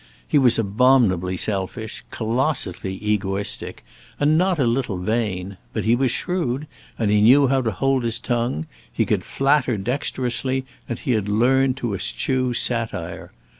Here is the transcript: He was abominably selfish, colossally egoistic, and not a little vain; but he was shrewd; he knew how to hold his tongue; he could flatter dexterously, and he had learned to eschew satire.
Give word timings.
He 0.27 0.39
was 0.39 0.57
abominably 0.57 1.37
selfish, 1.37 2.03
colossally 2.09 2.95
egoistic, 3.03 3.85
and 4.19 4.35
not 4.35 4.57
a 4.57 4.65
little 4.65 4.97
vain; 4.97 5.57
but 5.73 5.83
he 5.83 5.95
was 5.95 6.09
shrewd; 6.09 6.65
he 6.97 7.21
knew 7.21 7.49
how 7.49 7.61
to 7.61 7.69
hold 7.69 8.01
his 8.03 8.17
tongue; 8.17 8.65
he 8.91 9.05
could 9.05 9.23
flatter 9.23 9.77
dexterously, 9.77 10.65
and 10.89 10.97
he 10.97 11.11
had 11.11 11.29
learned 11.29 11.77
to 11.77 11.93
eschew 11.93 12.51
satire. 12.51 13.31